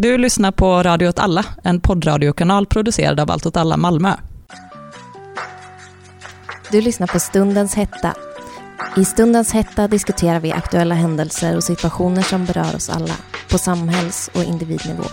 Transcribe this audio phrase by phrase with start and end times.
[0.00, 4.12] Du lyssnar på Radio åt alla, en poddradiokanal producerad av Allt åt alla Malmö.
[6.72, 8.14] Du lyssnar på Stundens hetta.
[8.96, 13.14] I Stundens hetta diskuterar vi aktuella händelser och situationer som berör oss alla,
[13.50, 15.04] på samhälls och individnivå.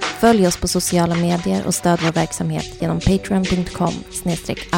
[0.00, 4.68] Följ oss på sociala medier och stöd vår verksamhet genom patreon.com snedstreck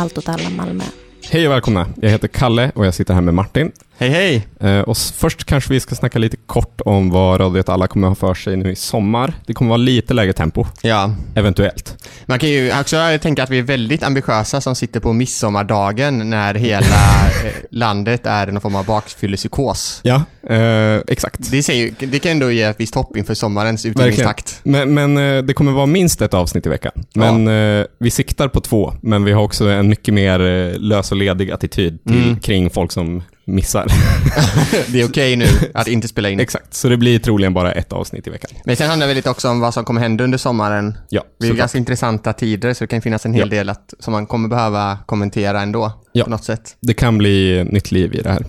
[0.56, 0.84] Malmö.
[1.30, 1.86] Hej och välkomna.
[1.96, 3.72] Jag heter Kalle och jag sitter här med Martin.
[4.00, 4.46] Hej hej!
[4.60, 8.14] Eh, och först kanske vi ska snacka lite kort om vad Radio alla kommer ha
[8.14, 9.32] för sig nu i sommar.
[9.46, 10.66] Det kommer vara lite lägre tempo.
[10.82, 11.14] Ja.
[11.34, 12.08] Eventuellt.
[12.26, 16.54] Man kan ju också tänka att vi är väldigt ambitiösa som sitter på midsommardagen när
[16.54, 16.86] hela
[17.44, 20.00] eh, landet är någon form av bakfyllepsykos.
[20.02, 21.50] Ja, eh, exakt.
[21.50, 24.60] Det, säger, det kan ändå ge ett visst hopp inför sommarens utgivningstakt.
[24.62, 26.92] Men, men eh, det kommer vara minst ett avsnitt i veckan.
[27.14, 27.84] Men ja.
[27.98, 30.38] vi siktar på två, men vi har också en mycket mer
[30.78, 32.40] lös och ledig attityd till, mm.
[32.40, 33.86] kring folk som missar.
[34.92, 36.40] det är okej okay nu att inte spela in.
[36.40, 38.50] Exakt, så det blir troligen bara ett avsnitt i veckan.
[38.64, 40.98] Men sen handlar det lite också om vad som kommer hända under sommaren.
[41.08, 43.56] Ja, Det är ganska intressanta tider, så det kan finnas en hel ja.
[43.56, 45.92] del att, som man kommer behöva kommentera ändå.
[46.12, 46.76] Ja, på något sätt.
[46.80, 48.44] det kan bli nytt liv i det här.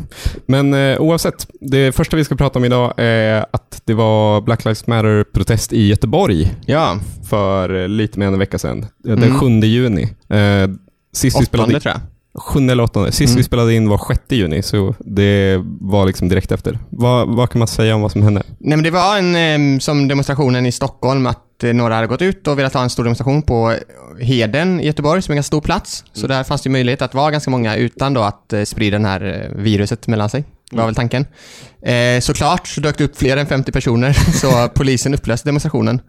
[0.45, 4.65] Men eh, oavsett, det första vi ska prata om idag är att det var Black
[4.65, 6.51] Lives Matter-protest i Göteborg.
[6.65, 6.99] Ja.
[7.29, 8.85] För lite mer än en vecka sedan.
[9.03, 9.39] Den mm.
[9.39, 10.03] 7 juni.
[10.29, 10.69] Eh,
[11.13, 11.79] sist Åttonde, vi spelade...
[11.79, 12.01] tror jag.
[12.37, 13.11] 7 eller 8.
[13.11, 13.37] Sist mm.
[13.37, 16.79] vi spelade in var 6 juni, så det var liksom direkt efter.
[16.89, 18.41] Vad, vad kan man säga om vad som hände?
[18.59, 22.47] Nej, men det var en, som demonstrationen i Stockholm, att eh, några hade gått ut
[22.47, 23.75] och velat ha en stor demonstration på
[24.19, 26.03] Heden i Göteborg, som är en ganska stor plats.
[26.13, 26.37] Så mm.
[26.37, 29.49] där fanns det möjlighet att vara ganska många utan då att eh, sprida det här
[29.51, 30.43] eh, viruset mellan sig.
[30.69, 30.87] Det var mm.
[30.87, 31.25] väl tanken.
[31.81, 36.01] Eh, såklart så dök det upp fler än 50 personer, så polisen upplöste demonstrationen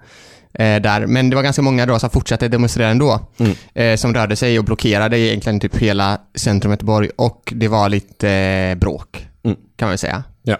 [0.55, 1.07] eh, där.
[1.07, 3.21] Men det var ganska många då som fortsatte demonstrera ändå.
[3.39, 3.53] Mm.
[3.75, 8.31] Eh, som rörde sig och blockerade egentligen typ hela centrum Göteborg och det var lite
[8.31, 9.57] eh, bråk, mm.
[9.77, 10.25] kan man väl säga.
[10.43, 10.57] Ja.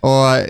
[0.00, 0.42] Och,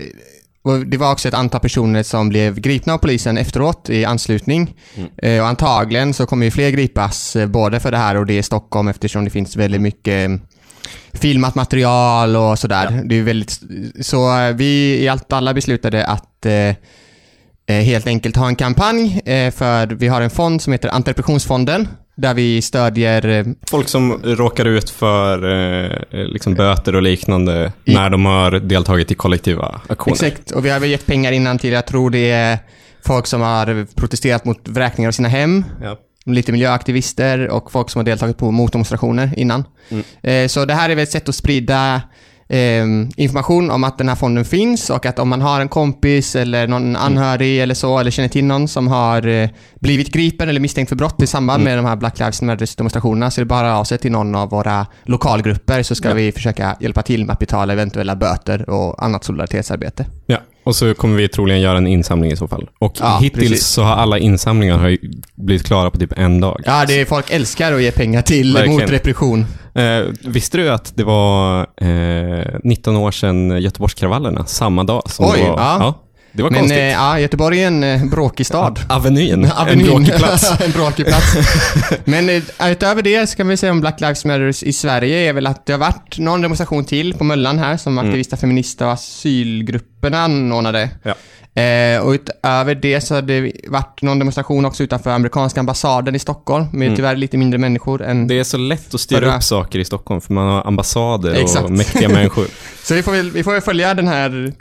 [0.63, 4.75] och, det var också ett antal personer som blev gripna av polisen efteråt i anslutning.
[4.95, 5.09] Mm.
[5.17, 8.39] Eh, och antagligen så kommer ju fler gripas, eh, både för det här och det
[8.39, 10.31] i Stockholm eftersom det finns väldigt mycket
[11.13, 12.89] filmat material och sådär.
[12.91, 13.03] Ja.
[13.05, 13.61] Det är väldigt,
[14.01, 16.75] så eh, vi i allt alla beslutade att eh, Eh,
[17.75, 22.35] helt enkelt ha en kampanj eh, för vi har en fond som heter Antirepressionsfonden där
[22.35, 23.29] vi stödjer...
[23.29, 29.11] Eh, Folk som råkar ut för liksom böter och liknande i, när de har deltagit
[29.11, 30.15] i kollektiva aktioner.
[30.15, 32.59] Exakt, och vi har väl gett pengar innan till, jag tror det är
[33.07, 35.65] folk som har protesterat mot vräkningar av sina hem.
[35.83, 35.97] Ja.
[36.25, 39.65] Lite miljöaktivister och folk som har deltagit på motdemonstrationer innan.
[40.23, 40.49] Mm.
[40.49, 42.03] Så det här är väl ett sätt att sprida
[42.49, 42.85] eh,
[43.17, 46.67] information om att den här fonden finns och att om man har en kompis eller
[46.67, 47.03] någon mm.
[47.03, 47.63] anhörig mm.
[47.63, 49.49] eller så, eller känner till någon som har eh,
[49.81, 51.71] blivit gripen eller misstänkt för brott i samband mm.
[51.71, 54.51] med de här Black Lives Matter-demonstrationerna så är det bara av sig till någon av
[54.51, 56.15] våra lokalgrupper så ska ja.
[56.15, 60.07] vi försöka hjälpa till med att betala eventuella böter och annat solidaritetsarbete.
[60.27, 62.69] Ja, och så kommer vi troligen göra en insamling i så fall.
[62.79, 63.67] Och ja, hittills precis.
[63.67, 64.97] så har alla insamlingar har
[65.35, 66.61] blivit klara på typ en dag.
[66.65, 68.81] Ja, det är, folk älskar att ge pengar till Verkligen.
[68.81, 69.47] mot repression.
[69.79, 75.39] Eh, visste du att det var eh, 19 år sedan Göteborgskravallerna, samma dag som Oj,
[75.39, 75.59] det var?
[75.59, 75.77] Ja.
[75.81, 75.95] ja.
[76.39, 76.79] Det var Men, konstigt.
[76.79, 78.81] Eh, ja, Göteborg är en eh, bråkig stad.
[78.89, 79.51] Avenyn.
[79.57, 79.81] Avenyn.
[79.81, 80.61] En bråkig plats.
[80.61, 81.37] en bråkig plats.
[82.05, 85.33] Men eh, utöver det så kan vi säga om Black Lives Matter i Sverige är
[85.33, 88.09] väl att det har varit någon demonstration till på Möllan här som mm.
[88.09, 90.91] aktivister, feminister och asylgrupperna anordnade.
[91.03, 91.15] Ja.
[91.63, 96.19] Eh, och utöver det så har det varit någon demonstration också utanför amerikanska ambassaden i
[96.19, 96.97] Stockholm med mm.
[96.97, 98.27] tyvärr lite mindre människor än...
[98.27, 101.65] Det är så lätt att styra upp saker i Stockholm för man har ambassader Exakt.
[101.65, 102.47] och mäktiga människor.
[102.85, 104.53] så vi får, väl, vi får väl följa den här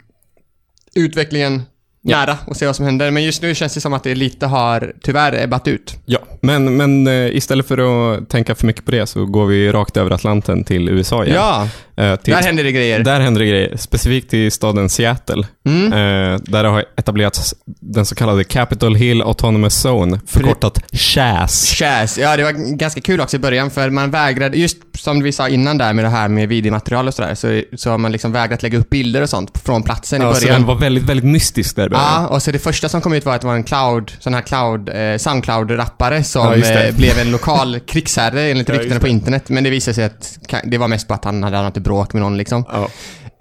[0.94, 1.66] utvecklingen
[2.08, 3.10] nära och se vad som händer.
[3.10, 5.96] Men just nu känns det som att det lite har tyvärr ebbat ut.
[6.06, 9.72] Ja, men, men eh, istället för att tänka för mycket på det så går vi
[9.72, 11.36] rakt över Atlanten till USA igen.
[11.36, 12.98] Ja, eh, till, där händer det grejer.
[12.98, 13.76] Där händer det grejer.
[13.76, 15.46] Specifikt i staden Seattle.
[15.66, 15.92] Mm.
[15.92, 21.74] Eh, där det har etablerats den så kallade Capitol Hill Autonomous Zone, förkortat CHAZ.
[21.78, 25.32] CHAZ, ja det var ganska kul också i början för man vägrade, just som vi
[25.32, 28.32] sa innan där med det här med videomaterial och sådär, så, så har man liksom
[28.32, 30.40] vägrat lägga upp bilder och sånt från platsen ja, i början.
[30.40, 33.12] Så den var väldigt, väldigt mystisk där i Ja, och så det första som kom
[33.12, 36.96] ut var att det var en cloud, sån här cloud, eh, Soundcloud-rappare som ja, eh,
[36.96, 39.48] blev en lokal krigsherre enligt ja, ryktena på internet.
[39.48, 42.22] Men det visade sig att det var mest på att han hade ett bråk med
[42.22, 42.64] någon liksom.
[42.68, 42.84] Ja.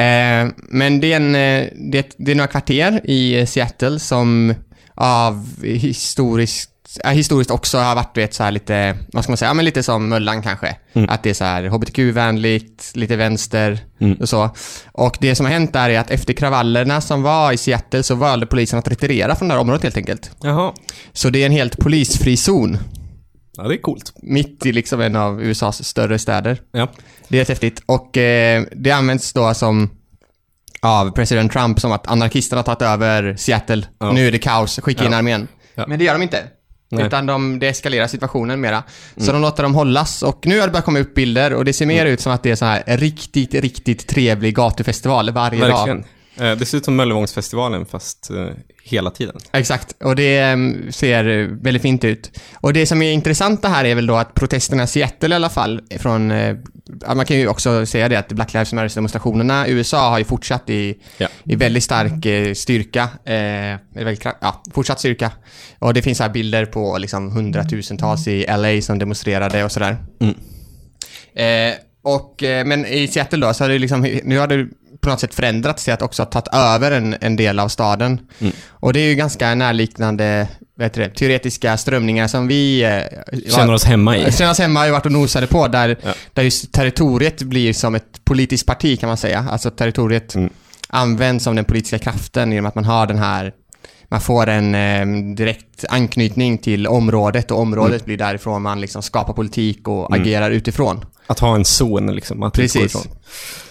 [0.06, 4.54] Eh, men det är, en, eh, det, det är några kvarter i Seattle som
[4.96, 6.72] av historiskt
[7.04, 9.66] ja, historiskt också har varit vet, så här lite, vad ska man säga, ja, men
[9.66, 10.76] lite som Möllan kanske.
[10.94, 11.10] Mm.
[11.10, 14.18] Att det är så här hbtq-vänligt, lite vänster mm.
[14.22, 14.50] och så.
[14.92, 18.16] Och det som har hänt där är att efter kravallerna som var i Seattle så
[18.16, 20.32] valde polisen att retirera från det här området helt enkelt.
[20.42, 20.74] Jaha.
[21.14, 22.78] Så det är en helt polisfri zon.
[23.58, 24.14] Ja, det är coolt.
[24.16, 26.62] Mitt i liksom en av USAs större städer.
[26.72, 26.88] Ja.
[27.28, 27.84] Det är rätt häftigt.
[27.86, 29.90] Och eh, det används då som
[30.82, 33.86] av president Trump som att anarkisterna har tagit över Seattle.
[34.00, 34.12] Ja.
[34.12, 35.18] Nu är det kaos, skicka in Ja.
[35.18, 35.48] armén.
[35.76, 35.86] Ja.
[35.88, 36.44] Men det gör de inte.
[36.90, 37.06] Nej.
[37.06, 38.84] Utan de deeskalerar situationen mera.
[39.18, 41.74] Så de låter dem hållas och nu har det börjat komma upp bilder och det
[41.74, 45.68] ser mer ut som att det är så här riktigt, riktigt trevlig gatufestival varje dag.
[45.68, 46.00] Verkligen.
[46.00, 46.06] Eh,
[46.38, 48.48] Det ser ut som Möllevångsfestivalen fast eh,
[48.84, 49.36] hela tiden.
[49.54, 52.40] Exakt, och det em, ser eh, väldigt fint ut.
[52.56, 55.50] Och det som är intressant här är väl då att protesterna i Seattle i alla
[55.50, 56.56] fall, från, eh,
[57.16, 60.70] man kan ju också säga det att Black Lives Matter-demonstrationerna i USA har ju fortsatt
[60.70, 61.28] i, Ja.
[61.44, 63.10] i väldigt stark eh, styrka.
[63.26, 64.06] Eh,
[64.42, 65.32] ja, fortsatt styrka.
[65.80, 69.98] Och det finns här bilder på liksom hundratusentals i LA som demonstrerade och sådär.
[70.20, 70.36] Mm.
[71.36, 74.68] Eh, och, eh, men i Seattle då, så har det liksom, nu har det
[75.02, 78.20] på något sätt förändrats till att också ha tagit över en, en del av staden.
[78.40, 78.54] Mm.
[78.70, 80.48] Och det är ju ganska närliknande
[80.82, 84.32] heter det, teoretiska strömningar som vi eh, Känner oss hemma i.
[84.32, 86.14] Känner oss hemma ju varit och nosade på, där, Ja.
[86.34, 89.46] där just territoriet blir som ett politiskt parti kan man säga.
[89.52, 90.50] Alltså territoriet Mm.
[90.90, 93.54] används som den politiska kraften genom att man har den här
[94.10, 98.06] man får en eh, direkt anknytning till området och området Mm.
[98.06, 101.06] blir därifrån man liksom skapar politik och agerar utifrån.
[101.28, 102.96] Att ha en zon liksom, att Precis.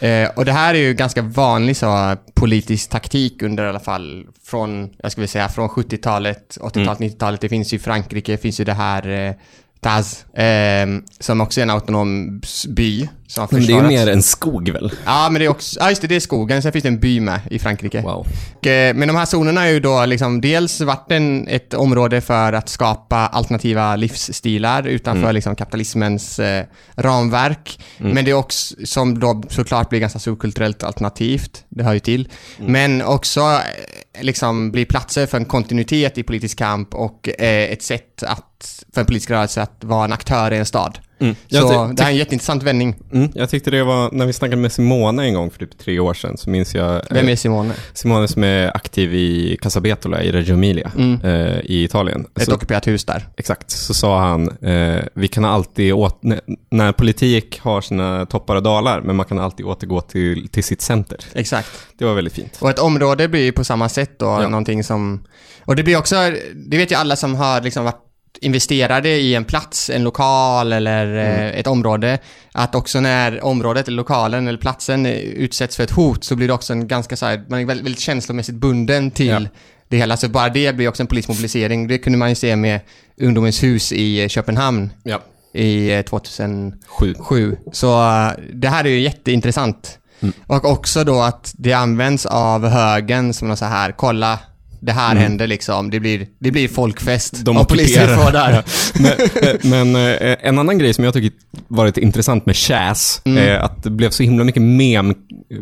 [0.00, 4.26] Eh, och det här är ju ganska vanlig så, politisk taktik under i alla fall
[4.44, 7.40] från, jag skulle säga, från 70-talet, 80-talet, 90-talet.
[7.40, 9.32] Det finns ju i Frankrike, det finns ju det här eh,
[9.80, 10.86] Taz, eh,
[11.20, 14.68] som också är en autonom by som har Men det är ju mer en skog
[14.68, 14.92] väl?
[15.04, 16.62] Ja, men det är också, ja just det, det är skogen.
[16.62, 18.00] Sen finns det en by med i Frankrike.
[18.00, 18.26] Wow.
[18.58, 22.20] Och, eh, Men de här zonerna har ju då liksom dels varit en, ett område
[22.20, 25.34] för att skapa alternativa livsstilar utanför Mm.
[25.34, 26.64] liksom kapitalismens eh,
[26.94, 27.80] ramverk.
[27.98, 32.00] Men det är också, som då såklart blir ganska så kulturellt alternativt, det hör ju
[32.00, 32.28] till.
[32.58, 32.72] Mm.
[32.72, 37.82] Men också eh, liksom blir platser för en kontinuitet i politisk kamp och eh, ett
[37.82, 40.98] sätt att, för en politisk rörelse att vara en aktör i en stad.
[41.18, 41.34] Mm.
[41.50, 41.56] Så
[41.96, 42.94] det här är en jätteintressant vändning.
[43.12, 45.98] mm, jag tyckte det var, när vi snackade med Simone en gång för typ tre
[45.98, 47.74] år sedan, så minns jag Vem eh, är Simone?
[47.94, 51.20] Simone som är aktiv i Casabetola i Reggio Emilia Mm.
[51.24, 52.26] eh, i Italien.
[52.36, 53.28] Ett Så- ockuperat hus där.
[53.36, 56.40] Exakt, så sa han, eh, vi kan alltid, åt, när,
[56.70, 60.82] när politik har sina toppar och dalar, men man kan alltid återgå till, till sitt
[60.82, 61.18] center.
[61.34, 61.68] Exakt.
[61.98, 62.58] Det var väldigt fint.
[62.60, 64.48] Och ett område blir ju på samma sätt då, Ja.
[64.48, 65.24] någonting som...
[65.64, 66.16] Och det blir också,
[66.54, 68.02] det vet ju alla som har liksom varit
[68.40, 71.40] investerade i en plats, en lokal eller Mm.
[71.40, 72.18] eh, ett område,
[72.52, 76.48] att också när området, eller lokalen eller platsen eh, utsätts för ett hot så blir
[76.48, 79.40] det också en ganska så här, man är väldigt, väldigt känslomässigt bunden till Ja.
[79.88, 80.16] det hela.
[80.16, 81.88] Så bara det blir också en politisk mobilisering.
[81.88, 82.80] Det kunde man ju se med
[83.20, 85.20] Ungdomens hus i eh, Köpenhamn Ja.
[85.54, 87.14] i eh, 2007.
[87.18, 87.56] Sju.
[87.72, 89.98] Så eh, det här är ju jätteintressant.
[90.20, 90.32] Mm.
[90.46, 94.38] Och också då att det används av högen som något så här, kolla,
[94.80, 95.22] det här Mm.
[95.22, 95.90] händer liksom.
[95.90, 97.44] Det blir, det blir folkfest.
[97.44, 98.64] De och polisen får där.
[98.94, 99.12] men
[99.48, 101.30] eh, men eh, en annan grej som jag tycker
[101.68, 103.38] varit intressant med Chas Mm.
[103.48, 105.14] är att det blev så himla mycket mem,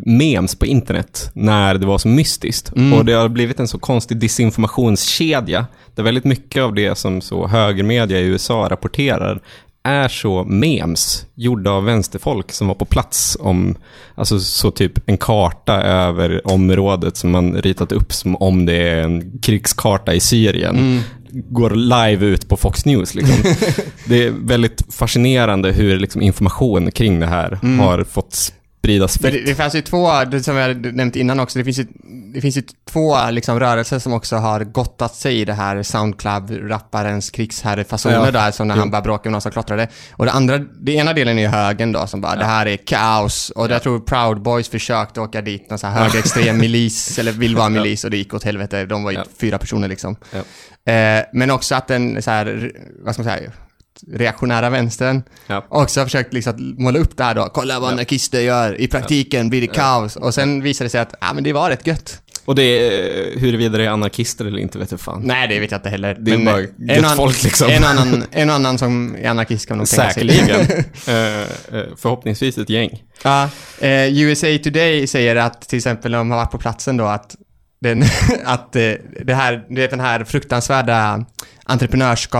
[0.05, 2.71] memes på internet när det var så mystiskt.
[2.75, 2.93] Mm.
[2.93, 5.65] Och det har blivit en så konstig disinformationskedja
[5.95, 9.41] där väldigt mycket av det som så högermedia i USA rapporterar
[9.85, 13.75] är så memes gjorda av vänsterfolk som var på plats om,
[14.15, 19.01] alltså så typ en karta över området som man ritat upp som om det är
[19.01, 21.01] en krigskarta i Syrien Mm.
[21.49, 23.15] går live ut på Fox News.
[23.15, 23.35] Liksom.
[24.07, 27.79] det är väldigt fascinerande hur liksom, information kring det här Mm.
[27.79, 28.53] har fått
[28.85, 29.47] spridas Men det, fritt.
[29.47, 31.85] det fanns ju två, det som jag nämnt innan också, det finns ju,
[32.33, 37.29] det finns ju två liksom rörelser som också har gottat sig i det här Soundcloud-rapparens
[37.31, 38.31] krigsherrefasoner Ja.
[38.31, 38.79] där, som när Jo.
[38.79, 39.87] han bara bråkade med någon som klottrade.
[40.11, 42.77] Och det andra, det ena delen är ju högen då, som bara, det här är
[42.77, 43.49] kaos.
[43.49, 47.55] Och jag tror Proud Boys försökte åka dit, någon så här högerextrem milis, eller vill
[47.55, 48.85] vara milis, och det gick åt helvete.
[48.85, 49.23] De var ju Ja.
[49.39, 50.15] fyra personer liksom.
[50.31, 50.39] Ja.
[50.93, 52.71] Eh, men också att den, så här,
[53.05, 53.51] vad ska man säga,
[54.11, 55.65] reaktionära vänstern Ja.
[55.69, 57.49] också har försökt liksom måla upp det här då.
[57.53, 57.93] Kolla vad Ja.
[57.93, 58.81] anarkister gör.
[58.81, 60.15] I praktiken blir det kaos.
[60.15, 62.21] Och sen visade det sig att, ja men det var rätt gött.
[62.45, 65.21] Och det är, huruvida det är anarkister eller inte vet jag fan.
[65.23, 66.17] Nej, det vet jag inte heller.
[66.19, 66.65] Det är bara eh,
[66.97, 67.69] gött an- folk, liksom.
[67.69, 70.13] En annan, en annan som är anarkist kan nog tänka sig.
[70.13, 70.59] Säkerligen.
[71.07, 71.41] Eh,
[71.79, 73.03] eh, förhoppningsvis ett gäng.
[73.23, 73.49] Ja,
[73.79, 77.35] eh, USA Today säger att till exempel när de har varit på platsen då att
[77.81, 78.03] den,
[78.45, 78.81] att eh,
[79.25, 81.25] det här, du vet den här fruktansvärda
[81.67, 82.39] entreprenörska,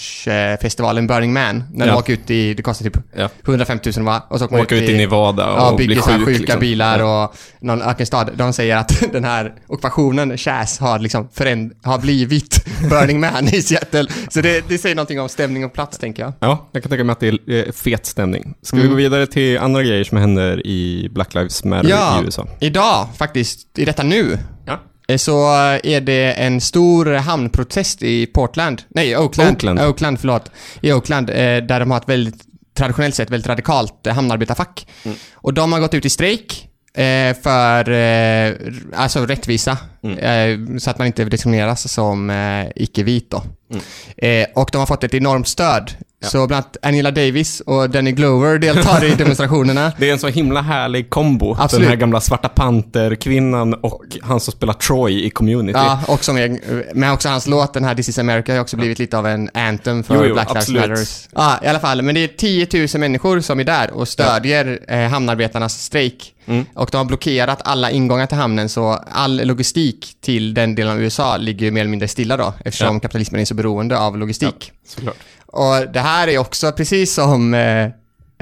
[0.00, 1.92] entreprenörsfestivalen Burning Man, när Ja.
[1.92, 3.28] de åker ut i, det kostar typ Ja.
[3.44, 4.22] 150 000 va?
[4.30, 6.26] Och så åker ut i Nevada och Ja, bli bygger så här sjuk.
[6.26, 6.60] sjuka liksom.
[6.60, 7.24] bilar Ja.
[7.24, 8.24] och någon ökenstad.
[8.34, 13.62] De säger att den här ockupationen, Chas, har liksom föränd- har blivit Burning Man i
[13.62, 14.06] Seattle.
[14.30, 16.32] Så det, det säger någonting om stämning och plats, tänker jag.
[16.40, 18.54] Ja, jag kan tänka mig att det är eh, fet stämning.
[18.62, 18.92] Ska vi Mm.
[18.92, 22.20] gå vidare till andra grejer som händer i Black Lives Matter Ja.
[22.22, 22.46] i USA?
[22.60, 24.80] Idag, faktiskt, i detta nu, Ja.
[25.06, 25.48] Eh, så
[25.82, 28.82] är det en stor hamnprotest i Portland.
[28.88, 29.50] Nej, Oakland.
[29.50, 29.80] Oakland.
[29.80, 30.50] Oakland, förlåt.
[30.80, 32.42] I Oakland, eh, där de har ett väldigt,
[32.76, 34.86] traditionellt sett, väldigt radikalt eh, hamnarbetarfack.
[35.04, 35.16] Mm.
[35.34, 38.54] Och de har gått ut i strejk eh, för eh,
[38.94, 39.78] alltså rättvisa.
[40.02, 40.18] Mm.
[40.18, 43.42] Eh, så att man inte diskrimineras som eh, icke-vit då.
[43.70, 43.82] Mm.
[44.16, 46.28] Eh, och de har fått ett enormt stöd Ja.
[46.28, 49.92] Så bland annat Angela Davis och Danny Glover deltar i demonstrationerna.
[49.98, 51.56] Det är en så himla härlig kombo.
[51.58, 51.82] Absolut.
[51.82, 55.78] Den här gamla Svarta Panter-kvinnan och han som spelar Troy i Community.
[55.78, 56.58] Ja, och som är,
[56.94, 59.50] men också hans låt, den här This is America, har också blivit lite av en
[59.54, 61.06] anthem för jo, jo, Black Lives Matter.
[61.32, 62.02] Ja, i alla fall.
[62.02, 64.94] Men det är 10 000 människor som är där och stödjer ja.
[64.94, 66.32] eh, hamnarbetarnas strejk.
[66.46, 66.64] Mm.
[66.74, 71.02] Och de har blockerat alla ingångar till hamnen så all logistik till den delen av
[71.02, 73.00] USA ligger mer eller mindre stilla då eftersom ja.
[73.00, 74.72] kapitalismen är så beroende av logistik.
[74.72, 75.16] Ja, såklart.
[75.46, 77.90] Och det här är också precis som eh,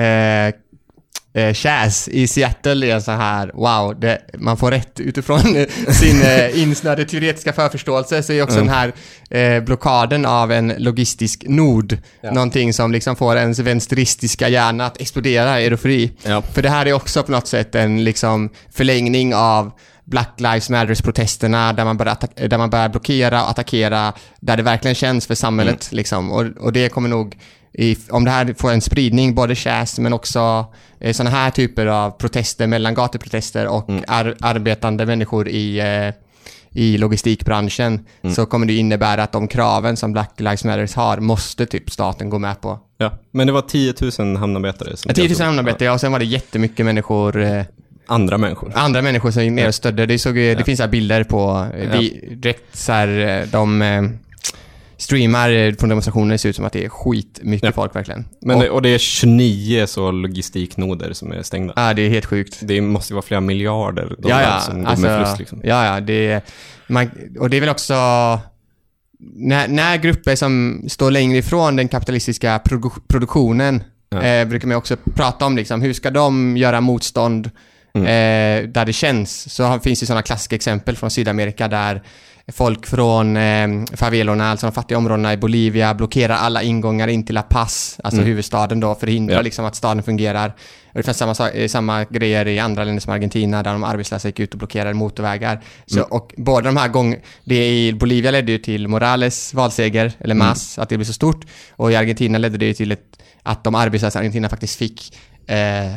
[0.06, 0.54] eh,
[1.35, 5.40] eh, Chaz i Seattle är så här, wow, det, man får rätt utifrån
[5.88, 8.66] sin eh, insnöade teoretiska förförståelse så är också mm.
[8.66, 8.92] den här
[9.30, 12.30] eh, blockaden av en logistisk nod ja.
[12.30, 16.12] någonting som liksom får ens vänsteristiska hjärna att explodera i eufori.
[16.23, 16.42] Ja.
[16.42, 19.73] För det här är också på något sätt en liksom förlängning av
[20.05, 24.95] Black Lives Matters-protesterna där man, börjar där man börjar blockera och attackera där det verkligen
[24.95, 25.89] känns för samhället.
[25.91, 25.97] Mm.
[25.97, 26.33] Liksom.
[26.33, 27.39] Och, och det kommer nog,
[27.73, 30.67] i, om det här får en spridning, både Chas men också
[31.01, 34.05] eh, sådana här typer av protester, mellan gatuprotester och mm.
[34.09, 36.15] ar, arbetande människor i eh,
[36.77, 38.35] i logistikbranschen mm.
[38.35, 42.31] så kommer det innebära att de kraven som Black Lives Matters har måste typ staten
[42.31, 42.81] gå med på.
[42.99, 45.93] Ja, men det var 10 000 hamnarbetare som 10 000 hamnarbetare, ja.
[45.93, 47.63] och sen var det jättemycket människor eh,
[48.07, 48.73] Andra människor.
[48.75, 50.07] Andra människor som gick ner och stödde.
[50.07, 54.03] Det, såg, det finns så bilder på, vi, direkt så här, de eh,
[54.97, 56.37] streamar från demonstrationer.
[56.37, 57.73] Ser ut som att det är skitmycket ja.
[57.73, 58.25] folk verkligen.
[58.41, 61.73] Men och, det, och det är 29 så logistiknoder som är stängda.
[61.77, 62.59] Ja, det är helt sjukt.
[62.61, 64.61] Det måste ju vara flera miljarder dollar ja, ja.
[64.61, 65.61] som går alltså, med förlust liksom.
[65.65, 66.01] Ja, ja.
[66.01, 66.41] Det,
[66.87, 67.95] man, och det är väl också...
[69.37, 74.23] När, när grupper som står längre ifrån den kapitalistiska produ produktionen ja.
[74.23, 77.51] eh, brukar man också prata om liksom, hur ska de göra motstånd
[77.95, 78.07] Mm.
[78.07, 79.55] Eh, där det känns.
[79.55, 82.03] Så finns det sådana klassiska exempel från Sydamerika där
[82.53, 87.35] folk från eh, favelorna, alltså de fattiga områdena i Bolivia, blockerar alla ingångar in till
[87.35, 88.29] La Paz, alltså mm.
[88.29, 89.43] huvudstaden då, förhindrar ja.
[89.43, 90.49] liksom att staden fungerar.
[90.89, 94.29] Och det finns samma, eh, samma grejer i andra länder som Argentina, där de arbetslösa
[94.29, 95.61] gick ut och blockerade motorvägar.
[95.87, 96.09] Så, mm.
[96.11, 100.47] Och båda de här gångerna, det i Bolivia ledde ju till Morales valseger, eller mm.
[100.47, 100.83] Mas, mm.
[100.83, 101.45] att det blev så stort.
[101.71, 105.17] Och i Argentina ledde det ju till ett, att de arbetslösa i Argentina faktiskt fick
[105.47, 105.95] eh,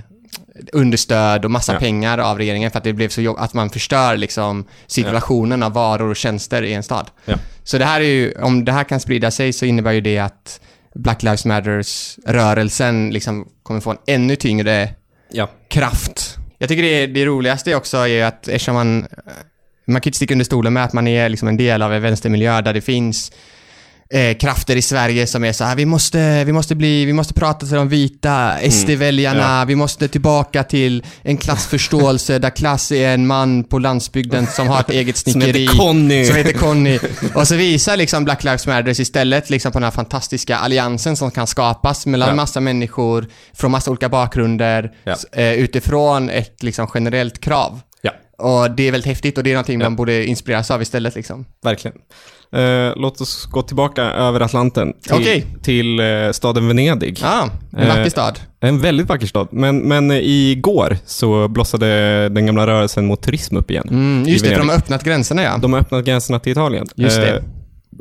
[0.73, 1.79] understöd och massa ja.
[1.79, 5.65] pengar av regeringen för att det blev så jobb att man förstör liksom cirkulationen ja.
[5.65, 7.11] av varor och tjänster i en stad.
[7.25, 7.35] Ja.
[7.63, 10.17] Så det här är ju, om det här kan sprida sig så innebär ju det
[10.19, 10.61] att
[10.95, 14.89] Black Lives Matters-rörelsen liksom kommer få en ännu tyngre
[15.69, 16.37] kraft.
[16.57, 19.07] Jag tycker det, det roligaste också är att eftersom man
[19.87, 22.01] man kan inte sticka under stolen med att man är liksom en del av en
[22.01, 23.31] vänstermiljö där det finns
[24.09, 27.33] eh, krafter i Sverige som är så här, vi måste, vi måste bli, vi måste
[27.33, 29.57] prata till de vita SD-väljarna, mm.
[29.59, 29.65] ja.
[29.65, 34.79] vi måste tillbaka till en klassförståelse där klass är en man på landsbygden som har
[34.79, 35.53] ett eget snickeri.
[35.53, 36.25] som heter Conny.
[36.25, 36.99] Som heter Conny.
[37.33, 41.31] Och så visar liksom Black Lives Matter istället liksom på den här fantastiska alliansen som
[41.31, 42.35] kan skapas mellan ja.
[42.35, 45.15] massa människor från massa olika bakgrunder ja.
[45.31, 47.81] eh, utifrån ett liksom generellt krav.
[48.37, 48.63] Ja.
[48.63, 51.45] Och det är väldigt häftigt och det är någonting man borde inspireras av istället liksom.
[51.63, 51.97] Verkligen.
[52.53, 55.43] Eh, låt oss gå tillbaka över Atlanten till, okay.
[55.63, 57.19] till eh, staden Venedig.
[57.23, 58.39] Ah, en vacker eh, stad.
[58.59, 59.47] En väldigt vacker stad.
[59.51, 63.87] Men, men igår så blossade den gamla rörelsen mot turism upp igen.
[63.89, 65.57] Mm, just det, för de har öppnat gränserna ja.
[65.61, 66.87] De har öppnat gränserna till Italien.
[66.95, 67.43] Just det.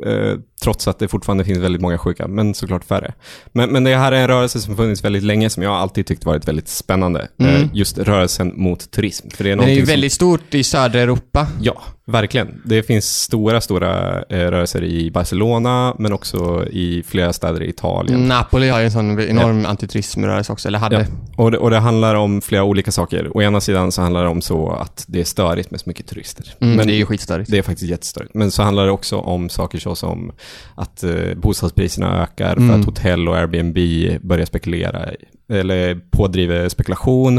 [0.05, 3.13] Eh, trots att det fortfarande finns väldigt många sjuka, men såklart färre.
[3.51, 6.25] Men, men det här är en rörelse som funnits väldigt länge, som jag alltid tyckt
[6.25, 7.27] varit väldigt spännande.
[7.39, 7.55] Mm.
[7.55, 9.29] Eh, just rörelsen mot turism.
[9.29, 11.47] För det är Den är ju väldigt stort i södra Europa.
[11.61, 12.61] Ja, verkligen.
[12.65, 18.27] Det finns stora, stora eh, rörelser i Barcelona, men också i flera städer i Italien.
[18.27, 19.69] Napoli har ju en sån enorm ja.
[19.69, 20.95] antiturismrörelse också, eller hade.
[20.95, 21.05] Ja.
[21.43, 23.37] Och, det, och det handlar om flera olika saker.
[23.37, 26.07] Å ena sidan så handlar det om så att det är störigt med så mycket
[26.07, 26.55] turister.
[26.59, 27.51] Mm, men det är ju skitstörigt.
[27.51, 28.33] Det är faktiskt jättestörigt.
[28.33, 30.31] Men så handlar det också om saker såsom
[30.75, 32.69] att eh, bostadspriserna ökar mm.
[32.69, 33.77] för att hotell och Airbnb
[34.21, 35.09] börjar spekulera
[35.49, 37.37] eller pådriver spekulation.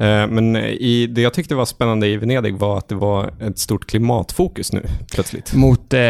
[0.00, 3.58] Eh, men i, det jag tyckte var spännande i Venedig var att det var ett
[3.58, 5.54] stort klimatfokus nu plötsligt.
[5.54, 6.00] Mot eh,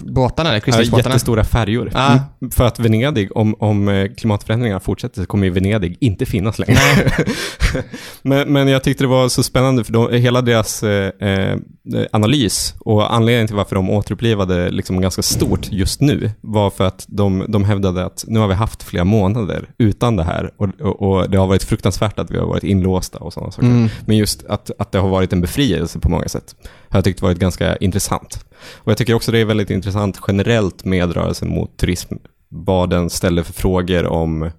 [0.00, 1.02] båtarna, kryssningsbåtarna?
[1.04, 1.90] Ja, jättestora färjor.
[1.94, 2.12] Ah.
[2.12, 2.50] Mm.
[2.50, 6.78] För att Venedig, om, om eh, klimatförändringarna fortsätter så kommer ju Venedig inte finnas längre.
[8.22, 11.58] men, men jag tyckte det var så spännande för de, hela deras eh, eh,
[12.12, 17.04] analys och anledningen till varför de återupplivade liksom ganska stort just nu var för att
[17.08, 21.02] de, de hävdade att nu har vi haft flera månader utan det här och och,
[21.02, 23.68] och, det har varit fruktansvärt att vi har varit inlåsta och sådana saker.
[23.68, 23.88] Mm.
[24.06, 26.54] Men just att, att det har varit en befrielse på många sätt
[26.96, 28.44] jag tyckt varit ganska intressant.
[28.74, 32.14] Och jag tycker också det är väldigt intressant generellt med rörelsen mot turism,
[32.48, 34.50] vad den ställer för frågor om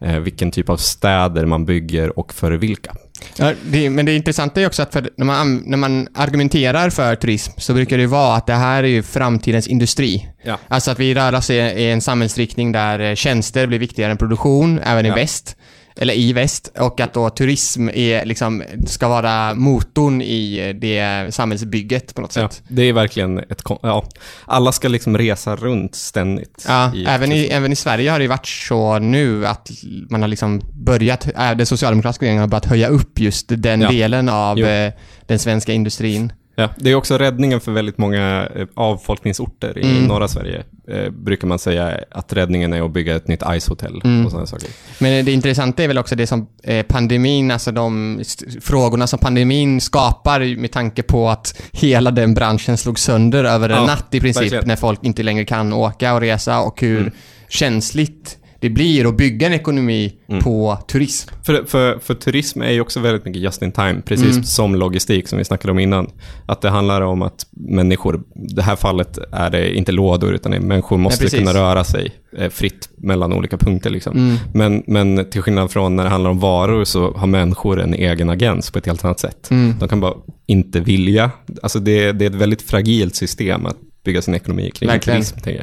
[0.00, 2.92] eh, vilken typ av städer man bygger och för vilka.
[3.36, 7.52] Ja, det, men det intressanta är också att när, man, när man argumenterar för turism
[7.56, 10.28] så brukar det vara att det här är framtidens industri.
[10.44, 10.58] Ja.
[10.68, 14.16] Alltså att vi rör oss i, i en samhällsriktning där eh, tjänster blir viktigare än
[14.18, 15.14] produktion, även i Ja.
[15.14, 15.56] väst.
[15.96, 16.72] Eller i väst.
[16.78, 22.48] Och att då turism är, liksom, ska vara motorn i det samhällsbygget på något Ja,
[22.48, 22.62] sätt.
[22.68, 23.62] det är verkligen ett...
[23.82, 24.04] Ja,
[24.44, 26.64] alla ska liksom resa runt ständigt.
[26.68, 29.70] Ja, i- även, i, även i Sverige har det varit så nu att
[30.10, 33.88] man har liksom börjat, äh, den socialdemokratiska regeringen har börjat höja upp just den Ja.
[33.90, 34.66] delen av Jo.
[34.66, 34.92] eh,
[35.26, 36.32] den svenska industrin.
[36.54, 40.04] Ja, det är också räddningen för väldigt många eh, avfolkningsorter i Mm.
[40.04, 40.62] norra Sverige.
[40.88, 44.24] Eh, brukar man säga att räddningen är att bygga ett nytt ishotell Mm.
[44.24, 44.68] och sådana saker.
[44.98, 48.22] Men det intressanta är väl också det som eh, pandemin, alltså de
[48.60, 53.76] frågorna som pandemin skapar med tanke på att hela den branschen slog sönder över en
[53.76, 54.68] Ja, natt i princip verkligen.
[54.68, 57.12] när folk inte längre kan åka och resa och hur Mm.
[57.48, 60.42] känsligt det blir att bygga en ekonomi Mm.
[60.44, 61.30] på turism.
[61.42, 64.44] För, för, för turism är ju också väldigt mycket just in time, precis Mm.
[64.44, 66.10] som logistik som vi snackade om innan.
[66.46, 70.52] Att det handlar om att människor, i det här fallet är det inte lådor, utan
[70.52, 71.38] människor måste precis.
[71.38, 73.90] kunna röra sig eh, fritt mellan olika punkter.
[73.90, 74.16] Liksom.
[74.16, 74.36] Mm.
[74.54, 78.30] Men, men till skillnad från när det handlar om varor så har människor en egen
[78.30, 79.50] agens på ett helt annat sätt.
[79.50, 79.74] Mm.
[79.78, 80.14] De kan bara
[80.46, 81.30] inte vilja.
[81.62, 85.22] Alltså det, det är ett väldigt fragilt system att bygga sin ekonomi kring Verkligen.
[85.22, 85.62] turism.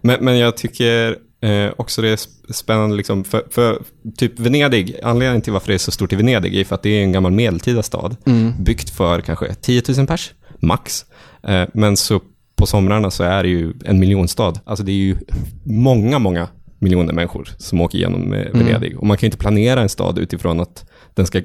[0.00, 3.82] Men, men jag tycker eh, också det är sp- spännande, liksom, för, för
[4.16, 6.90] typ Venedig, anledningen till varför det är så stort i Venedig är för att det
[6.90, 8.52] är en gammal medeltida stad, Mm.
[8.64, 11.04] byggt för kanske 10 000 pers, max.
[11.42, 12.20] Eh, men så
[12.56, 14.52] på somrarna så är det ju en miljonstad.
[14.64, 15.16] Alltså det är ju
[15.64, 16.48] många, många
[16.78, 18.66] miljoner människor som åker igenom eh, Mm.
[18.66, 18.98] Venedig.
[18.98, 21.40] Och man kan ju inte planera en stad utifrån att den ska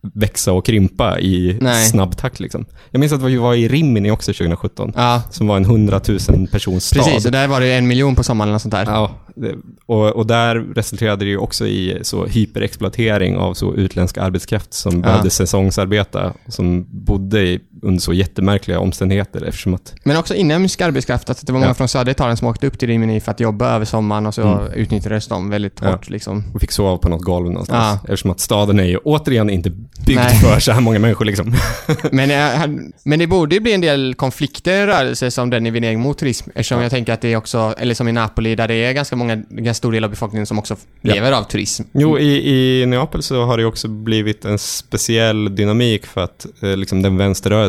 [0.00, 1.84] växa och krympa i Nej.
[1.84, 2.40] snabb takt.
[2.40, 2.64] Liksom.
[2.90, 6.18] Jag minns att vi var i Rimini också 2017, Ja, som var en 100 000
[6.52, 7.04] persons stad.
[7.04, 7.26] precis.
[7.26, 8.84] Och där var det en miljon på sommaren eller något sånt där.
[8.86, 9.10] Ja,
[9.86, 15.00] och, och där resulterade det ju också i så hyperexploatering av så utländsk arbetskraft som
[15.00, 21.28] behövde säsongsarbeta, som bodde i, under så jättemärkliga omständigheter eftersom att, Men också inhemsk arbetskraft.
[21.28, 21.74] Alltså det var många Ja.
[21.74, 24.42] från södra Italien som åkte upp till Rimini för att jobba över sommaren och så
[24.42, 24.72] Mm.
[24.72, 25.90] utnyttjades de väldigt Ja.
[25.90, 26.10] hårt.
[26.10, 26.44] Liksom.
[26.54, 27.98] och fick sova på något golv någonstans.
[28.02, 28.08] Ja.
[28.12, 29.70] Eftersom att staden är ju återigen inte
[30.06, 30.34] byggd Nej.
[30.40, 31.54] för så här många människor liksom.
[32.12, 35.70] Men, eh, men det borde ju bli en del konflikter i rörelse som den i
[35.70, 36.50] Venedig mot turism.
[36.54, 36.82] Eftersom Ja.
[36.84, 39.36] jag tänker att det är också, eller som i Napoli där det är ganska många,
[39.36, 41.82] ganska stor del av befolkningen som också lever av turism.
[41.92, 46.76] Jo, i, i Neapel så har det också blivit en speciell dynamik för att eh,
[46.76, 47.16] liksom den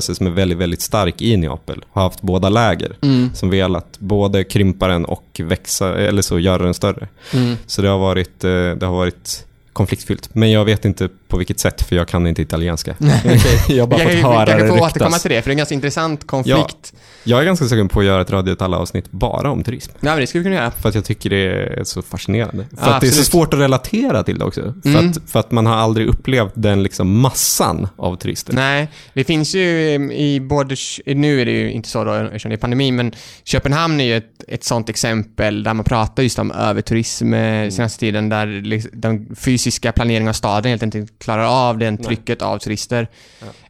[0.10, 2.98] vänsterrörelse som är väldigt, väldigt stark i Neapel har haft båda läger.
[3.02, 3.30] Mm.
[3.34, 7.08] Som velat både krympa den och växa, eller så göra den större.
[7.34, 7.56] Mm.
[7.66, 10.36] Så det har varit, eh, det har varit konfliktfyllt.
[10.36, 12.96] Men jag vet inte på vilket sätt, för jag kan inte italienska.
[13.68, 15.22] jag har bara Jag, fått jag, höra jag det kan få återkomma ryktas.
[15.22, 16.94] till det, för det är en ganska intressant konflikt.
[17.24, 19.92] Jag är ganska sugen på att göra ett Radio åt alla avsnitt bara om turism.
[20.00, 20.72] Ja, men det skulle vi kunna göra.
[20.72, 21.38] För att jag tycker det
[21.80, 22.66] är så fascinerande.
[22.78, 24.62] För Ja, att det är så svårt att relatera till det också.
[24.84, 25.10] För, Mm.
[25.10, 28.54] att, för att man har aldrig upplevt den liksom massan av turister.
[28.54, 32.50] Nej, det finns ju eh, i både, nu är det ju inte så då eftersom
[32.50, 33.12] det är pandemi, men
[33.44, 37.64] Köpenhamn är ju ett, ett sånt exempel där man pratar just om överturism Mm.
[37.66, 41.94] eh, senaste tiden, där liksom den fysiska planeringen av staden helt enkelt klarar av den
[41.96, 42.04] Nej.
[42.06, 43.08] trycket av turister.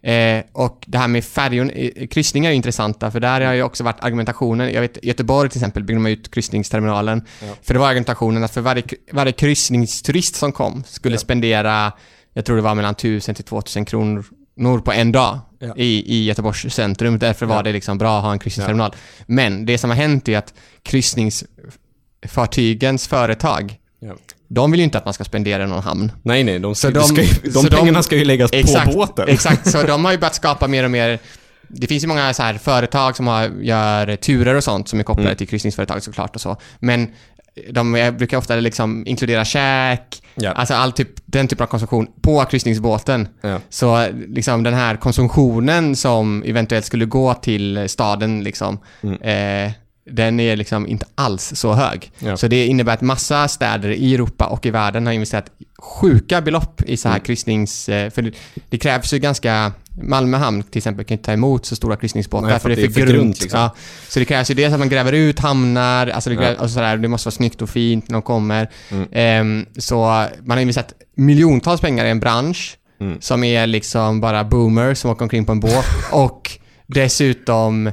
[0.02, 3.84] Eh, och det här med färjor, eh, kryssningar är intressanta, för där har ju också
[3.84, 7.48] varit argumentationen, jag vet Göteborg till exempel byggde man ut kryssningsterminalen, Ja.
[7.62, 11.20] för det var argumentationen att för varje, varje kryssningsturist som kom skulle Ja.
[11.20, 11.92] spendera,
[12.34, 15.74] jag tror det var mellan 1000 till 2000 kronor Nor på en dag Ja.
[15.78, 17.20] i, i Göteborgs centrum.
[17.20, 17.64] Därför var Ja.
[17.64, 18.96] det liksom bra att ha en kryssningsterminal.
[19.26, 24.14] Men det som har hänt är att kryssningsfartygens företag, Ja.
[24.48, 26.12] De vill ju inte att man ska spendera i någon hamn.
[26.24, 28.86] Nej, nej, de, Så de- ska ju, de så de- pengarna ska ju läggas Exakt,
[28.92, 29.30] på båten.
[29.30, 31.20] Exakt, så de har ju börjat skapa mer och mer
[31.68, 35.04] det finns ju många så här företag som har, gör turer och sånt som är
[35.04, 35.38] kopplade Mm.
[35.38, 36.58] till kryssningsföretag såklart och så.
[36.80, 37.08] Men
[37.72, 40.52] de brukar ofta liksom inkludera käk, Ja.
[40.52, 43.28] alltså all typ, den typen av konsumtion på kryssningsbåten.
[43.42, 43.60] Ja.
[43.70, 49.22] Så liksom den här konsumtionen som eventuellt skulle gå till staden liksom, Mm.
[49.68, 49.72] eh,
[50.12, 52.12] den är liksom inte alls så hög.
[52.20, 52.38] Ja.
[52.38, 55.46] Så det innebär att massa städer i Europa och i världen har investerat
[55.80, 57.26] sjuka belopp i så här Mm.
[57.26, 57.90] kryssnings...
[57.90, 58.32] eh, För det,
[58.70, 59.72] det krävs ju ganska...
[60.02, 62.90] Malmö hamn till exempel kan inte ta emot så stora kryssningsbåtar Nej, för det är
[62.90, 63.42] för, grunt.
[63.42, 63.60] liksom.
[63.60, 63.76] Ja.
[64.10, 66.42] Så det krävs ju dels att man gräver ut hamnar, alltså det, Ja.
[66.42, 68.70] krävs, och sådär, det måste vara snyggt och fint när de kommer.
[68.92, 69.08] Mm.
[69.12, 69.96] Ehm, så
[70.44, 73.18] man har investerat miljontals pengar i en bransch Mm.
[73.22, 76.52] som är liksom bara boomers som åker omkring på en båt och
[76.88, 77.92] dessutom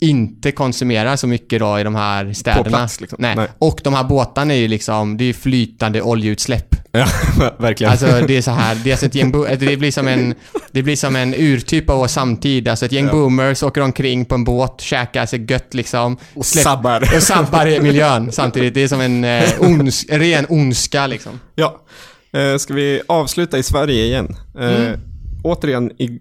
[0.00, 2.62] inte konsumerar så mycket då i de här städerna.
[2.64, 3.16] På plats liksom.
[3.20, 3.36] Nej.
[3.36, 3.46] Nej.
[3.58, 6.74] Och de här båtarna är ju liksom, det är flytande oljeutsläpp.
[6.92, 7.06] Ja,
[7.58, 7.90] verkligen.
[7.90, 10.34] Alltså det är så här, det är alltså ett gäng det blir som en,
[10.72, 12.68] det blir som en urtyp av vår samtid.
[12.68, 13.12] Alltså ett gäng Ja.
[13.12, 16.16] boomers åker omkring på en båt, käkar sig gött liksom.
[16.34, 17.00] och släpp- sabbar.
[17.16, 18.74] Och sabbar miljön samtidigt.
[18.74, 21.40] Det är som en, eh, ons, en ren ondska liksom.
[21.54, 21.80] Ja.
[22.32, 24.36] Eh, ska vi avsluta i Sverige igen?
[24.60, 25.00] Eh, Mm.
[25.42, 26.20] Återigen, i,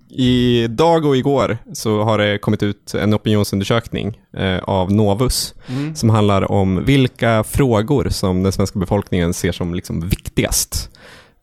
[0.63, 5.95] idag och igår så har det kommit ut en opinionsundersökning eh, av Novus mm.
[5.95, 10.89] som handlar om vilka frågor som den svenska befolkningen ser som liksom viktigast.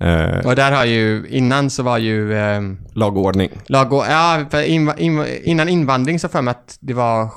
[0.01, 2.35] Eh, och där har ju, innan så var ju...
[2.35, 3.51] Eh, lag och ordning.
[3.67, 7.29] Lag och, ja, för in, in, innan invandring så för mig att det var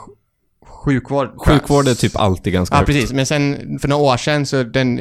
[0.87, 1.29] sjukvård.
[1.37, 2.87] Sjukvård är typ alltid ganska Ja, högt.
[2.87, 3.13] precis.
[3.13, 4.99] Men sen för några år sedan så den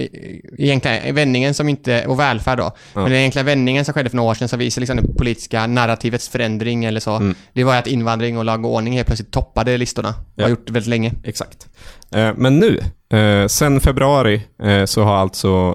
[0.59, 2.65] egentligen vändningen som inte, och välfärd då.
[2.65, 2.73] Ja.
[2.95, 5.67] Men den egentliga vändningen som skedde för några år sedan som visar liksom det politiska
[5.67, 7.17] narrativets förändring eller så.
[7.17, 7.35] Mm.
[7.53, 10.15] Det var att invandring och lag och ordning helt plötsligt toppade listorna.
[10.35, 10.43] Ja.
[10.45, 11.13] Har gjort väldigt länge.
[11.25, 11.67] Exakt.
[12.15, 12.81] Eh, men nu,
[13.13, 15.75] eh, sen februari, eh, så har alltså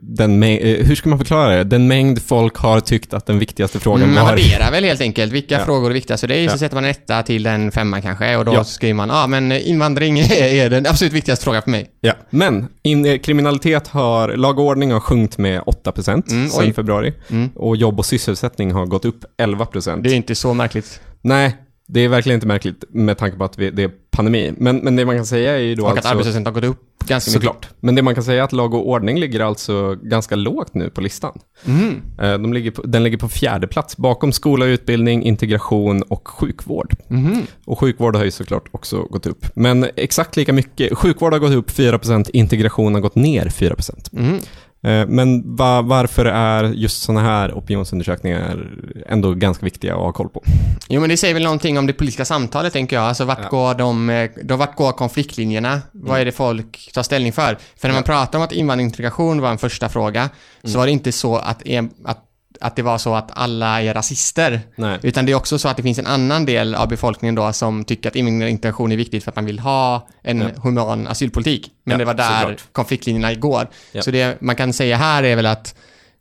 [0.00, 1.64] den hur ska man förklara det?
[1.64, 4.22] Den mängd folk har tyckt att den viktigaste frågan mm, var...
[4.22, 5.64] Man värderar väl helt enkelt vilka ja.
[5.64, 6.28] frågor är viktigast.
[6.28, 8.64] Det är ju så sätter man en etta till en femma kanske och då ja.
[8.64, 11.90] skriver man, ja ah, men invandring är den absolut viktigaste frågan för mig.
[12.00, 17.14] Ja, men in, kriminalitet har, lag och ordning har sjunkit med 8% mm, sen februari.
[17.30, 17.50] Mm.
[17.54, 20.02] Och jobb och sysselsättning har gått upp 11%.
[20.02, 21.00] Det är inte så märkligt.
[21.22, 21.56] Nej,
[21.88, 24.52] det är verkligen inte märkligt med tanke på att vi, det är pandemi.
[24.56, 26.08] Men, men det man kan säga är ju då Och alltså...
[26.08, 27.42] att arbetslösheten har gått upp ganska mycket.
[27.42, 27.68] Såklart.
[27.80, 30.90] Men det man kan säga är att lag och ordning ligger alltså ganska lågt nu
[30.90, 31.38] på listan.
[31.64, 32.02] Mm.
[32.16, 36.94] De ligger på, den ligger på fjärde plats bakom skola, utbildning, integration och sjukvård.
[37.10, 37.42] Mm.
[37.64, 39.46] Och sjukvård har ju såklart också gått upp.
[39.54, 40.98] Men exakt lika mycket.
[40.98, 44.18] Sjukvård har gått upp 4%, integration har gått ner 4%.
[44.18, 44.40] Mm.
[44.86, 48.68] Eh, men va, varför är just sådana här opinionsundersökningar
[49.06, 50.42] ändå ganska viktiga att ha koll på?
[50.88, 53.04] Jo, men det säger väl någonting om det politiska samtalet, tänker jag.
[53.04, 53.48] Alltså, vart, ja.
[53.48, 55.68] går, de, eh, då, vart går konfliktlinjerna?
[55.72, 55.82] Mm.
[55.92, 57.58] Vad är det folk tar ställning för?
[57.76, 60.30] För när man pratar om att invandring och integration var en första fråga, mm.
[60.72, 61.62] så var det inte så att,
[62.04, 62.25] att
[62.60, 64.60] att det var så att alla är rasister.
[64.76, 64.98] Nej.
[65.02, 67.84] Utan det är också så att det finns en annan del av befolkningen då som
[67.84, 70.48] tycker att integration är viktigt för att man vill ha en ja.
[70.62, 71.70] human asylpolitik.
[71.84, 72.72] Men ja, det var där såklart.
[72.72, 73.68] konfliktlinjerna går.
[73.92, 74.02] Ja.
[74.02, 75.74] Så det man kan säga här är väl att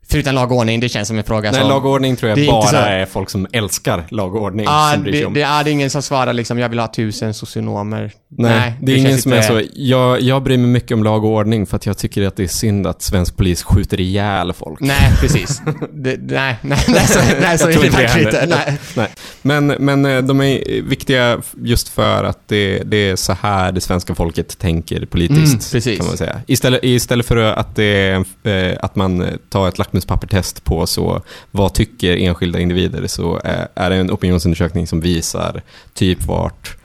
[0.07, 1.69] Förutom lag och ordning, det känns som en fråga Nej, som...
[1.69, 2.75] lag och ordning tror jag bara så...
[2.75, 5.33] är folk som älskar lag och ordning ah, som bryr sig om.
[5.33, 8.11] Det, är ingen som svarar liksom, jag vill ha tusen socionomer.
[8.37, 9.61] Nej, Nej det, det är ingen som är så.
[9.73, 12.43] Jag, jag bryr mig mycket om lag och ordning för att jag tycker att det
[12.43, 14.79] är synd att svensk polis skjuter ihjäl folk.
[14.79, 15.61] Nej, precis.
[15.93, 18.45] det, nej, nej, nej, så, nej, så är det verkligen inte.
[18.45, 18.77] Nej.
[18.95, 19.09] nej.
[19.41, 23.81] Men, men eh, de är viktiga just för att det, det är så här det
[23.81, 25.73] svenska folket tänker politiskt.
[25.73, 26.41] Mm, kan man säga.
[26.47, 31.73] Istället, istället för att, det är, eh, att man tar ett lackmuspappertest på så vad
[31.73, 35.61] tycker enskilda individer så är, är det en opinionsundersökning som visar
[35.93, 36.77] typ vart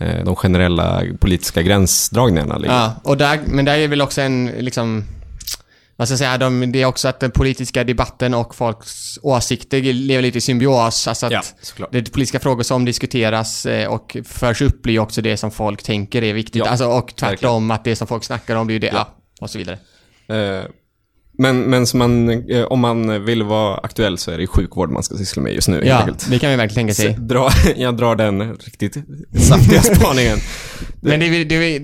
[0.00, 2.74] Eh, de generella politiska gränsdragningarna ligger.
[2.74, 5.04] Ja, och där, men där är väl också en, liksom,
[5.96, 9.82] vad ska jag säga, de, det är också att den politiska debatten och folks åsikter
[9.82, 11.08] lever lite i symbios.
[11.08, 11.42] Alltså att ja,
[11.90, 16.22] det politiska frågor som diskuteras eh, och förs upp blir också det som folk tänker
[16.22, 16.64] är viktigt.
[16.64, 17.70] Ja, alltså, och tvärtom, verkligen.
[17.70, 19.08] att det som folk snackar om blir det, ja,
[19.40, 19.78] och så vidare.
[20.28, 20.64] Eh,
[21.38, 25.16] men, men man, eh, om man vill vara aktuell så är det sjukvård man ska
[25.16, 25.82] syssla med just nu.
[25.84, 27.16] Ja, det kan vi verkligen tänka sig.
[27.18, 28.96] Dra, jag drar den riktigt
[29.34, 30.38] saftiga spaningen.
[31.00, 31.80] men det, det,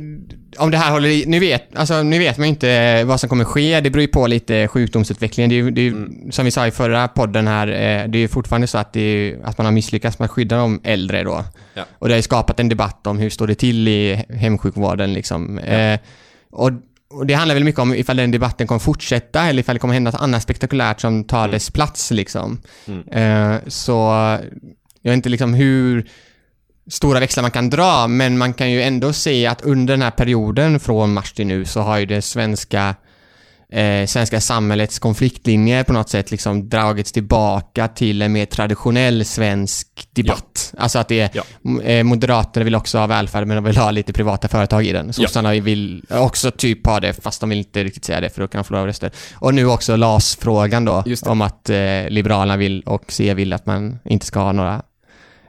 [0.59, 3.29] om det här håller i, nu vet, alltså, nu vet man ju inte vad som
[3.29, 3.81] kommer ske.
[3.81, 5.51] Det beror ju på lite sjukdomsutvecklingen.
[5.51, 6.33] Det är, det är, mm.
[6.33, 9.01] Som vi sa i förra podden här, eh, det är ju fortfarande så att, det
[9.01, 11.45] är, att man har misslyckats med att skydda de äldre då.
[11.75, 11.83] Ja.
[11.99, 15.61] Och det har ju skapat en debatt om hur står det till i hemsjukvården liksom.
[15.67, 15.73] Ja.
[15.73, 15.99] Eh,
[16.51, 16.71] och
[17.15, 19.95] och det handlar väl mycket om ifall den debatten kommer fortsätta eller ifall det kommer
[19.95, 21.51] hända något annat spektakulärt som tar mm.
[21.51, 22.61] dess plats liksom.
[22.87, 23.53] Mm.
[23.53, 23.93] Uh, så
[25.03, 26.09] jag vet inte liksom hur
[26.91, 30.11] stora växlar man kan dra, men man kan ju ändå se att under den här
[30.11, 32.95] perioden från mars till nu så har ju det svenska
[33.75, 40.09] eh, svenska samhällets konfliktlinjer på något sätt liksom dragits tillbaka till en mer traditionell svensk
[40.11, 40.73] debatt.
[40.73, 40.83] Ja.
[40.83, 41.43] Alltså att det är, ja.
[41.83, 45.13] eh, Moderaterna vill också ha välfärd men de vill ha lite privata företag i den.
[45.13, 45.63] Sossarna ja.
[45.63, 48.59] vill också typ ha det fast de vill inte riktigt säga det för då kan
[48.59, 49.11] de förlora röster.
[49.35, 51.77] Och nu också LAS-frågan då om att eh,
[52.09, 54.83] Liberalerna vill och C vill att man inte ska ha några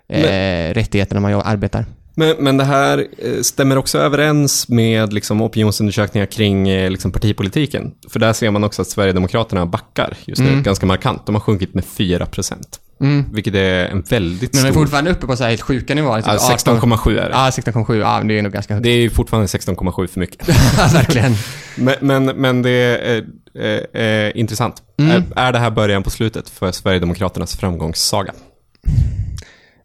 [0.07, 1.85] eh, rättigheter när man arbetar.
[2.15, 7.91] Men, men det här eh, stämmer också överens med liksom, opinionsundersökningar kring eh, liksom, partipolitiken.
[8.09, 10.63] För där ser man också att Sverigedemokraterna backar just nu mm.
[10.63, 11.25] ganska markant.
[11.25, 12.79] De har sjunkit med 4 procent.
[13.01, 13.25] Mm.
[13.33, 14.63] Vilket är en väldigt stor...
[14.63, 16.21] Men de är fortfarande uppe på så här helt sjuka nivåer.
[16.21, 17.29] Typ ja, 16,7 är det.
[17.29, 17.95] Ja, 16,7.
[17.95, 18.79] Ja, det är nog ganska.
[18.79, 20.49] Det är fortfarande 16,7 för mycket.
[20.93, 21.35] Verkligen.
[21.75, 24.75] men, men, men, det är, är, är intressant.
[24.97, 25.11] Mm.
[25.11, 28.33] Är, är det här början på slutet för Sverigedemokraternas framgångssaga?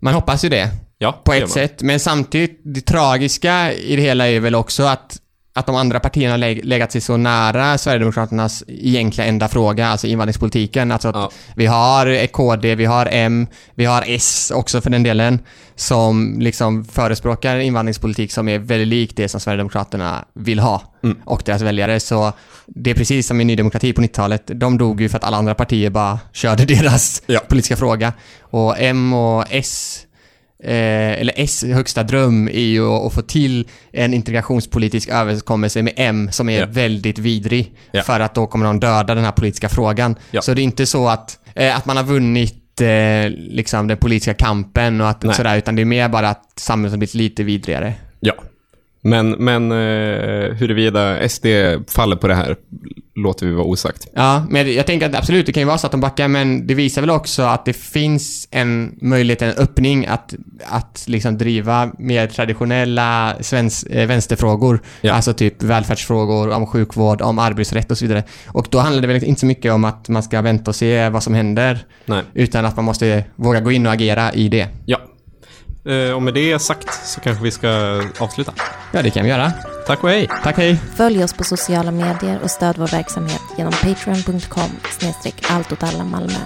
[0.00, 0.70] Man hoppas ju det.
[1.02, 1.82] Ja, på ett sätt.
[1.82, 5.20] Men samtidigt, det tragiska i det hela är väl också att
[5.52, 10.92] att de andra partierna leg legat sig så nära Sverigedemokraternas egentliga enda fråga, alltså invandringspolitiken.
[10.92, 11.30] Alltså att ja.
[11.56, 15.38] vi har KD, vi har M, vi har S också för den delen,
[15.74, 21.16] som liksom förespråkar invandringspolitik som är väldigt lik det som Sverigedemokraterna vill ha mm.
[21.24, 22.00] och deras väljare.
[22.00, 22.32] Så
[22.66, 24.42] det är precis som i Ny Demokrati på 90-talet.
[24.46, 27.40] De dog ju för att alla andra partier bara körde deras ja.
[27.48, 28.12] politiska fråga.
[28.40, 30.06] Och M och S
[30.62, 36.28] Eh, eller S högsta dröm är ju att få till en integrationspolitisk överenskommelse med M
[36.32, 36.70] som är yeah.
[36.70, 37.74] väldigt vidrig.
[37.92, 38.06] Yeah.
[38.06, 40.16] För att då kommer de döda den här politiska frågan.
[40.32, 40.42] Yeah.
[40.42, 44.34] Så det är inte så att, eh, att man har vunnit eh, liksom den politiska
[44.34, 47.94] kampen och att sådär, utan det är mer bara att samhället har blivit lite vidrigare.
[48.20, 48.34] Ja.
[49.02, 51.46] Men, men eh, huruvida SD
[51.88, 52.56] faller på det här
[53.14, 54.06] låter vi vara osagt.
[54.14, 56.66] Ja, men jag tänker att absolut, det kan ju vara så att de backar, men
[56.66, 60.34] det visar väl också att det finns en möjlighet, en öppning att,
[60.64, 64.80] att liksom driva mer traditionella svensk, eh, vänsterfrågor.
[65.00, 65.12] Ja.
[65.12, 68.24] Alltså typ välfärdsfrågor, om sjukvård, om arbetsrätt och så vidare.
[68.46, 71.08] Och då handlar det väl inte så mycket om att man ska vänta och se
[71.08, 71.78] vad som händer.
[72.06, 72.22] Nej.
[72.34, 74.68] Utan att man måste våga gå in och agera i det.
[74.84, 74.98] Ja,
[76.14, 78.52] och med det sagt så kanske vi ska avsluta.
[78.92, 79.52] Ja, det kan vi göra.
[79.86, 80.28] Tack och hej.
[80.42, 80.80] Tack, hej.
[80.96, 86.04] Följ oss på sociala medier och stöd vår verksamhet genom patreon.com snedstreck allt åt alla
[86.04, 86.38] Malmö.